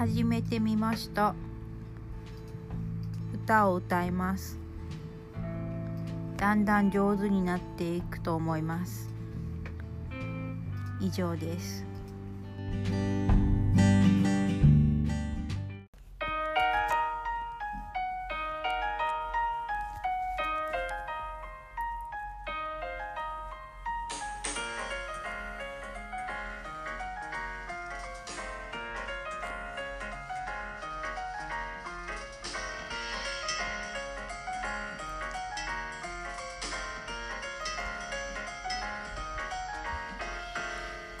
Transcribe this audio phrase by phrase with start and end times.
[0.00, 1.34] 始めてみました。
[3.34, 4.58] 歌を歌います。
[6.38, 9.10] だんだん上手になっていくと思います。
[11.02, 11.84] 以上です。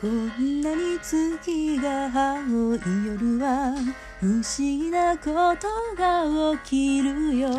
[0.00, 3.74] こんなに月が青い夜は
[4.18, 6.24] 不思議なことが
[6.64, 7.50] 起きるよ。
[7.50, 7.54] ど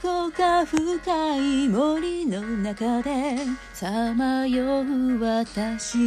[0.00, 3.38] こか深い森の中で
[3.74, 5.98] さまよう私。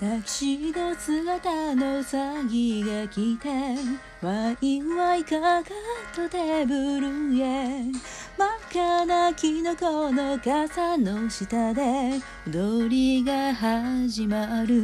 [0.00, 3.48] タキシード姿のウサギが来て
[4.20, 5.62] ワインワイかか
[6.16, 7.84] とテーブルへ。
[8.42, 14.82] 真っ赤なキノコの傘の下で踊りが始まる。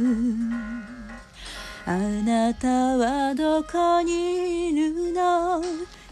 [1.85, 5.61] あなたはどこにいるの？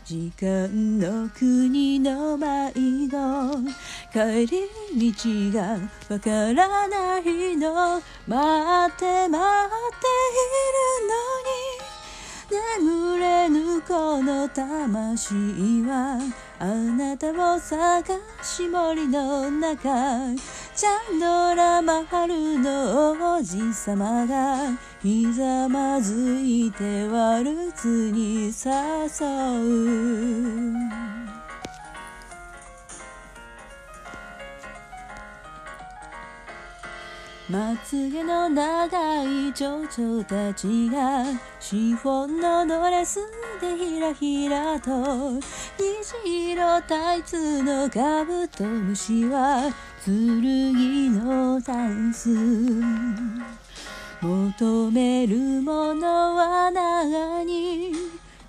[0.03, 3.15] 時間の国の迷子。
[4.11, 4.67] 帰り
[5.13, 8.01] 道がわからないの。
[8.27, 9.39] 待って待っている
[11.07, 11.56] のに。
[12.49, 15.33] 眠れぬこの魂
[15.83, 16.17] は
[16.59, 18.03] あなたを探
[18.41, 20.33] し森の中
[20.73, 28.51] チャンドラマハルの王子様がひざまずいてワルツに誘
[31.13, 31.16] う
[37.49, 41.23] まつげの長い蝶々たちが
[41.61, 43.19] シフォンのドレス
[43.61, 45.39] でひらひらと
[45.79, 49.73] 虹色タイツのカブトムシは
[50.03, 52.29] 剣のダンス
[54.21, 57.93] 求めるものは何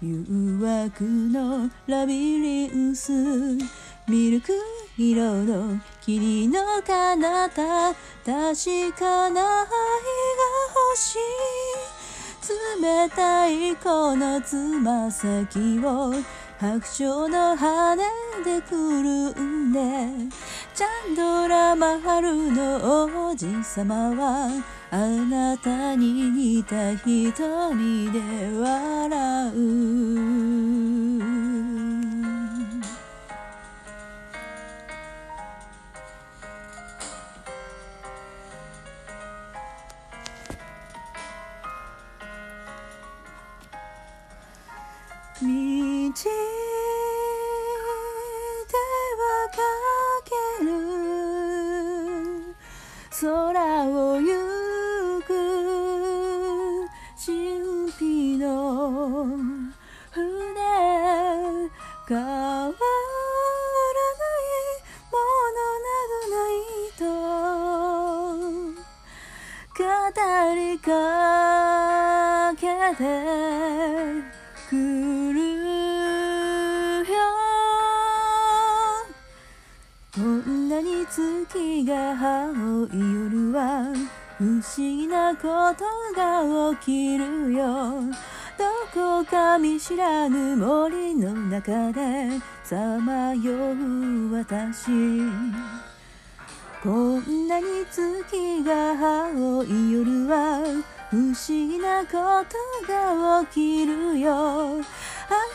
[0.03, 3.12] 誘惑のラビリンス
[4.09, 4.53] ミルク
[5.00, 9.70] 色の霧の彼方確かな愛が
[10.91, 16.12] 欲しい冷たいこのつま先を
[16.59, 17.97] 白鳥の羽
[18.44, 19.81] でくるんで
[20.75, 24.50] チャンドラマハルの王子様は
[24.91, 26.12] あなたに
[26.56, 28.19] 似た瞳で
[28.60, 30.97] 笑う。
[45.41, 45.50] 道で
[49.15, 49.22] は
[49.53, 49.62] か
[50.25, 50.66] ける
[53.21, 53.25] 空
[53.84, 54.27] を行
[55.22, 55.31] く
[57.25, 57.31] 神
[57.93, 58.47] 秘の
[60.10, 60.27] 船
[62.09, 62.75] 変わらない
[65.12, 65.15] も
[65.54, 66.66] のなどない
[66.98, 67.06] と
[69.78, 69.87] 語
[70.56, 70.87] りか
[72.56, 72.66] け
[72.97, 73.00] て
[74.69, 75.28] く
[81.11, 83.93] 月が青い夜は
[84.37, 85.41] 不思議なこ
[85.75, 88.03] とが起きるよ。
[88.59, 92.29] どこか見知らぬ森の中で
[92.63, 94.91] さまよう私。
[96.83, 98.93] こんなに月が
[99.27, 100.61] 青い夜は
[101.11, 104.77] 不思議なことが起きるよ。
[104.77, 104.83] 愛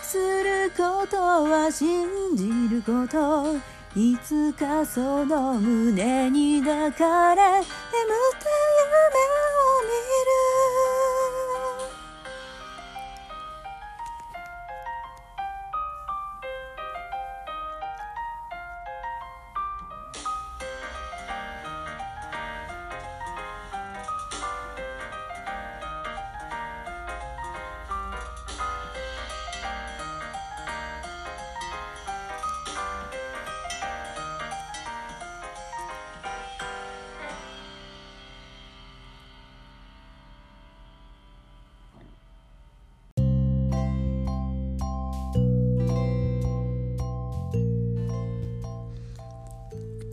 [0.01, 3.82] することは信じること。
[3.95, 7.63] いつかその胸に抱かれ眠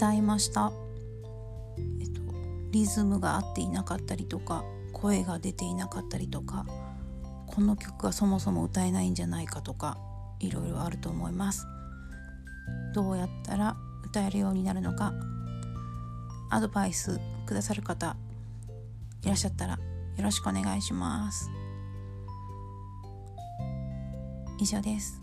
[0.01, 0.73] 歌いました、
[2.01, 2.23] えっと、
[2.71, 4.65] リズムが合っていなかったりとか
[4.95, 6.65] 声が出ていなかったりとか
[7.47, 9.99] この曲がそもそも歌えないんじゃないかとか
[10.39, 11.67] いろいろあると思います。
[12.95, 15.13] どうやったら歌えるようになるのか
[16.49, 18.17] アドバイスくださる方
[19.23, 19.79] いらっしゃったらよ
[20.25, 21.51] ろしくお願いします。
[24.59, 25.21] 以上です。